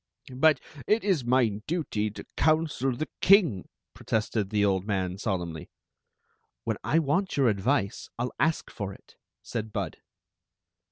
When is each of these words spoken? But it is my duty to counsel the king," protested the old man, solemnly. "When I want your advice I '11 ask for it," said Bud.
But 0.35 0.59
it 0.87 1.03
is 1.03 1.23
my 1.23 1.61
duty 1.67 2.09
to 2.09 2.25
counsel 2.35 2.91
the 2.91 3.07
king," 3.21 3.69
protested 3.93 4.49
the 4.49 4.65
old 4.65 4.83
man, 4.87 5.19
solemnly. 5.19 5.69
"When 6.63 6.77
I 6.83 6.97
want 6.97 7.37
your 7.37 7.47
advice 7.49 8.09
I 8.17 8.23
'11 8.23 8.31
ask 8.39 8.71
for 8.71 8.93
it," 8.95 9.15
said 9.43 9.71
Bud. 9.71 9.97